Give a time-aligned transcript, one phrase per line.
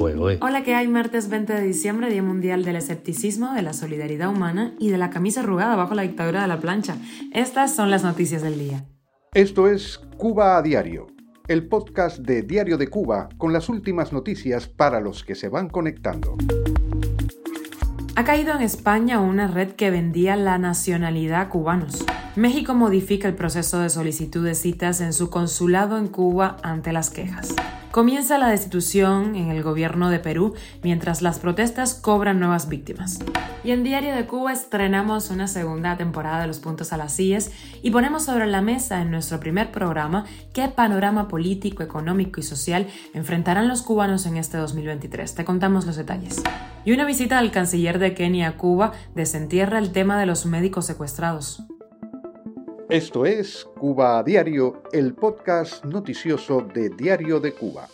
[0.00, 0.88] Pues, Hola, ¿qué hay?
[0.88, 5.10] Martes 20 de diciembre, Día Mundial del Escepticismo, de la Solidaridad Humana y de la
[5.10, 6.96] camisa arrugada bajo la dictadura de la plancha.
[7.34, 8.86] Estas son las noticias del día.
[9.34, 11.08] Esto es Cuba a Diario,
[11.48, 15.68] el podcast de Diario de Cuba con las últimas noticias para los que se van
[15.68, 16.34] conectando.
[18.16, 22.06] Ha caído en España una red que vendía la nacionalidad a cubanos.
[22.36, 27.10] México modifica el proceso de solicitud de citas en su consulado en Cuba ante las
[27.10, 27.54] quejas.
[27.90, 33.18] Comienza la destitución en el gobierno de Perú mientras las protestas cobran nuevas víctimas.
[33.64, 37.50] Y en Diario de Cuba estrenamos una segunda temporada de Los Puntos a las Sillas
[37.82, 42.86] y ponemos sobre la mesa en nuestro primer programa qué panorama político, económico y social
[43.12, 45.34] enfrentarán los cubanos en este 2023.
[45.34, 46.40] Te contamos los detalles.
[46.84, 50.86] Y una visita del canciller de Kenia a Cuba desentierra el tema de los médicos
[50.86, 51.64] secuestrados.
[52.90, 57.86] Esto es Cuba a Diario, el podcast noticioso de Diario de Cuba.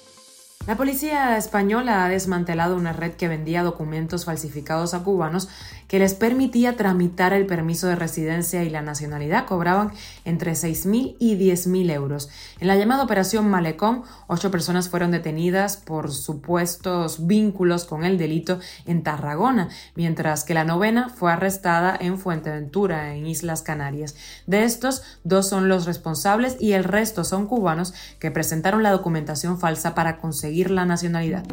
[0.66, 5.50] La policía española ha desmantelado una red que vendía documentos falsificados a cubanos
[5.88, 9.46] que les permitía tramitar el permiso de residencia y la nacionalidad.
[9.46, 9.92] Cobraban
[10.24, 12.28] entre 6.000 y 10.000 euros.
[12.60, 18.58] En la llamada Operación Malecón, ocho personas fueron detenidas por supuestos vínculos con el delito
[18.86, 24.14] en Tarragona, mientras que la novena fue arrestada en Fuerteventura, en Islas Canarias.
[24.46, 29.58] De estos, dos son los responsables y el resto son cubanos que presentaron la documentación
[29.58, 31.44] falsa para conseguir la nacionalidad.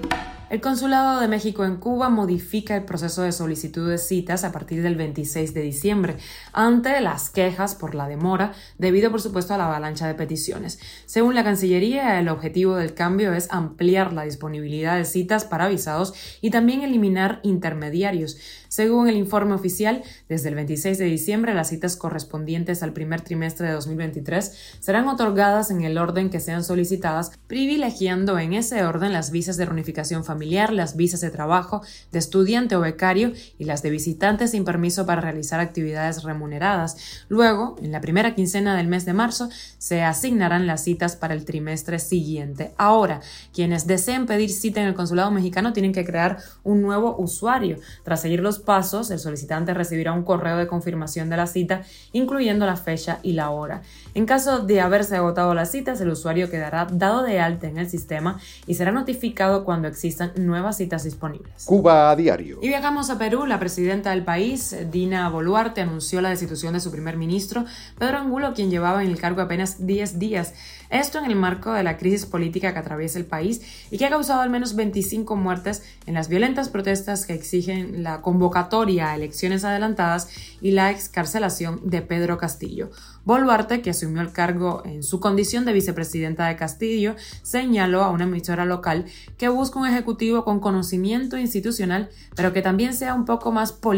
[0.49, 3.97] El Consulado de México en Cuba modifica el proceso de solicitud de
[4.29, 6.17] a partir del 26 de diciembre,
[6.53, 10.79] ante las quejas por la demora, debido por supuesto a la avalancha de peticiones.
[11.05, 16.13] Según la Cancillería, el objetivo del cambio es ampliar la disponibilidad de citas para visados
[16.41, 18.37] y también eliminar intermediarios.
[18.69, 23.67] Según el informe oficial, desde el 26 de diciembre las citas correspondientes al primer trimestre
[23.67, 29.29] de 2023 serán otorgadas en el orden que sean solicitadas, privilegiando en ese orden las
[29.29, 33.89] visas de reunificación familiar las visas de trabajo, de estudiante o becario y las de
[34.13, 37.25] visitante sin permiso para realizar actividades remuneradas.
[37.29, 41.45] Luego, en la primera quincena del mes de marzo, se asignarán las citas para el
[41.45, 42.73] trimestre siguiente.
[42.77, 43.21] Ahora,
[43.55, 47.77] quienes deseen pedir cita en el consulado mexicano tienen que crear un nuevo usuario.
[48.03, 51.81] Tras seguir los pasos, el solicitante recibirá un correo de confirmación de la cita,
[52.11, 53.81] incluyendo la fecha y la hora.
[54.13, 57.89] En caso de haberse agotado las citas, el usuario quedará dado de alta en el
[57.89, 61.65] sistema y será notificado cuando existan nuevas citas disponibles.
[61.65, 62.59] Cuba a diario.
[62.61, 63.47] Y viajamos a Perú.
[63.47, 67.65] La presidenta del país, Dina Boluarte, anunció la destitución de su primer ministro,
[67.97, 70.53] Pedro Angulo, quien llevaba en el cargo apenas 10 días.
[70.89, 74.09] Esto en el marco de la crisis política que atraviesa el país y que ha
[74.11, 79.63] causado al menos 25 muertes en las violentas protestas que exigen la convocatoria a elecciones
[79.63, 80.29] adelantadas
[80.61, 82.91] y la excarcelación de Pedro Castillo.
[83.25, 88.25] Boluarte, que asumió el cargo en su condición de vicepresidenta de Castillo, señaló a una
[88.25, 89.05] emisora local
[89.37, 93.92] que busca un ejecutivo con conocimiento institucional, pero que también sea un poco más político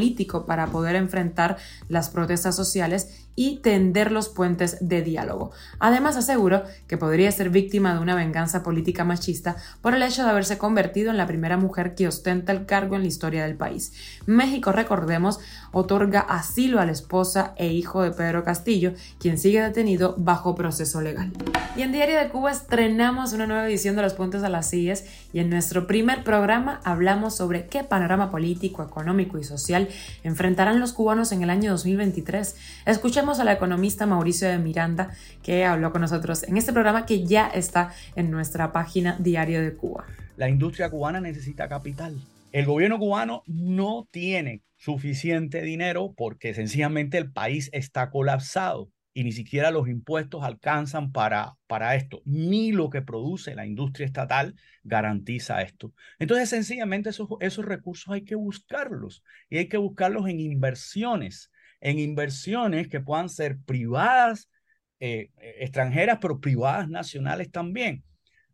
[0.45, 1.57] para poder enfrentar
[1.89, 5.51] las protestas sociales y tender los puentes de diálogo.
[5.79, 10.29] Además, aseguró que podría ser víctima de una venganza política machista por el hecho de
[10.29, 13.93] haberse convertido en la primera mujer que ostenta el cargo en la historia del país.
[14.25, 15.39] México, recordemos,
[15.71, 21.01] otorga asilo a la esposa e hijo de Pedro Castillo, quien sigue detenido bajo proceso
[21.01, 21.33] legal.
[21.75, 25.03] Y en Diario de Cuba estrenamos una nueva edición de Los Puntos a las Sillas
[25.33, 29.89] y en nuestro primer programa hablamos sobre qué panorama político, económico y social
[30.23, 32.55] enfrentarán los cubanos en el año 2023.
[32.85, 35.09] Escuchemos a la economista Mauricio de Miranda
[35.41, 39.73] que habló con nosotros en este programa que ya está en nuestra página Diario de
[39.73, 40.05] Cuba.
[40.37, 42.15] La industria cubana necesita capital.
[42.51, 49.31] El gobierno cubano no tiene suficiente dinero porque sencillamente el país está colapsado y ni
[49.31, 55.63] siquiera los impuestos alcanzan para, para esto, ni lo que produce la industria estatal garantiza
[55.63, 55.93] esto.
[56.19, 61.49] Entonces, sencillamente esos, esos recursos hay que buscarlos y hay que buscarlos en inversiones,
[61.85, 64.49] en inversiones que puedan ser privadas,
[64.99, 68.03] eh, extranjeras, pero privadas nacionales también.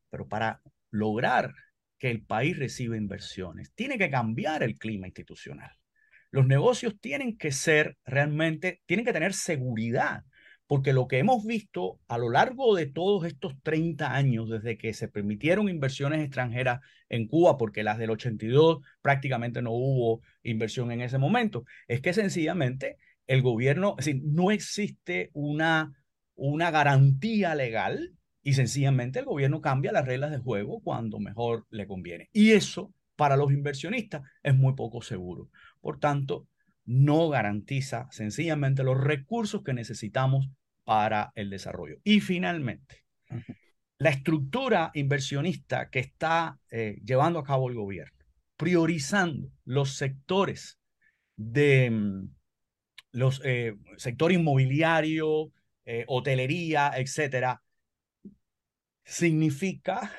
[0.09, 1.53] Pero para lograr
[1.97, 5.71] que el país reciba inversiones, tiene que cambiar el clima institucional.
[6.29, 10.25] Los negocios tienen que ser realmente, tienen que tener seguridad
[10.71, 14.93] porque lo que hemos visto a lo largo de todos estos 30 años, desde que
[14.93, 16.79] se permitieron inversiones extranjeras
[17.09, 22.13] en Cuba, porque las del 82 prácticamente no hubo inversión en ese momento, es que
[22.13, 22.95] sencillamente
[23.31, 25.93] el gobierno, es decir, no existe una,
[26.35, 28.13] una garantía legal
[28.43, 32.29] y sencillamente el gobierno cambia las reglas de juego cuando mejor le conviene.
[32.33, 35.49] Y eso para los inversionistas es muy poco seguro.
[35.79, 36.49] Por tanto,
[36.83, 40.49] no garantiza sencillamente los recursos que necesitamos
[40.83, 41.99] para el desarrollo.
[42.03, 43.05] Y finalmente,
[43.97, 48.25] la estructura inversionista que está eh, llevando a cabo el gobierno,
[48.57, 50.79] priorizando los sectores
[51.37, 52.40] de mm,
[53.11, 55.51] los eh, sector inmobiliario,
[55.85, 57.61] eh, hotelería, etcétera,
[59.03, 60.11] significa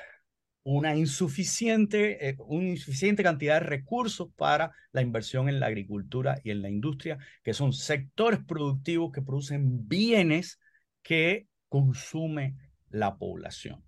[0.63, 6.51] una insuficiente, eh, una insuficiente cantidad de recursos para la inversión en la agricultura y
[6.51, 10.59] en la industria, que son sectores productivos que producen bienes
[11.01, 12.55] que consume
[12.89, 13.83] la población.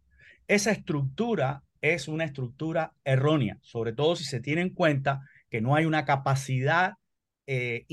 [0.48, 5.76] Esa estructura es una estructura errónea, sobre todo si se tiene en cuenta que no
[5.76, 6.94] hay una capacidad
[7.48, 7.86] eh,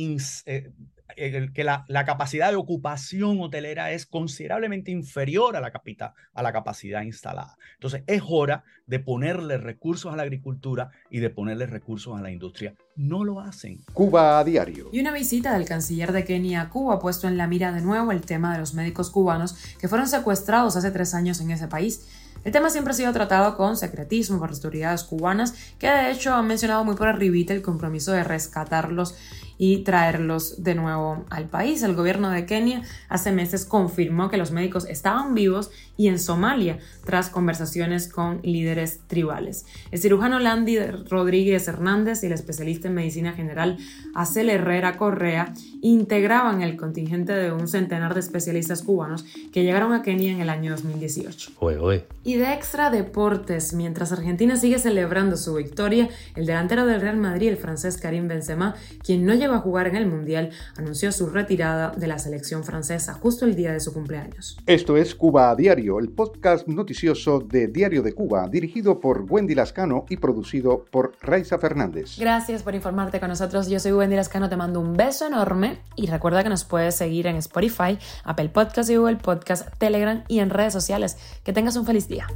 [1.16, 5.72] que la, la, capacidad de ocupación hotelera es considerablemente inferior a la,
[6.34, 7.56] a la capacidad instalada.
[7.74, 12.30] Entonces es hora de ponerle recursos a la agricultura y de ponerle recursos a la
[12.30, 12.74] industria.
[12.96, 13.80] No lo hacen.
[13.92, 14.90] Cuba a diario.
[14.92, 17.80] Y una visita del canciller de Kenia a Cuba ha puesto en la mira de
[17.80, 21.68] nuevo el tema de los médicos cubanos que fueron secuestrados hace tres años en ese
[21.68, 22.08] país.
[22.44, 26.34] El tema siempre ha sido tratado con secretismo por las autoridades cubanas, que de hecho
[26.34, 29.14] han mencionado muy por arribita el compromiso de rescatarlos
[29.64, 31.84] y traerlos de nuevo al país.
[31.84, 36.80] El gobierno de Kenia hace meses confirmó que los médicos estaban vivos y en Somalia
[37.04, 39.64] tras conversaciones con líderes tribales.
[39.92, 43.78] El cirujano Landy Rodríguez Hernández y el especialista en medicina general
[44.16, 50.02] Acel Herrera Correa integraban el contingente de un centenar de especialistas cubanos que llegaron a
[50.02, 51.52] Kenia en el año 2018.
[52.24, 57.48] Y de extra deportes, mientras Argentina sigue celebrando su victoria, el delantero del Real Madrid,
[57.48, 58.74] el francés Karim Benzema,
[59.04, 63.14] quien no llegó a jugar en el Mundial, anunció su retirada de la selección francesa
[63.14, 64.56] justo el día de su cumpleaños.
[64.66, 69.54] Esto es Cuba a Diario el podcast noticioso de Diario de Cuba, dirigido por Wendy
[69.54, 72.18] Lascano y producido por Raiza Fernández.
[72.18, 73.68] Gracias por informarte con nosotros.
[73.68, 77.26] Yo soy Wendy Lascano, te mando un beso enorme y recuerda que nos puedes seguir
[77.26, 81.16] en Spotify, Apple Podcast y Google Podcast, Telegram y en redes sociales.
[81.44, 82.26] Que tengas un feliz día.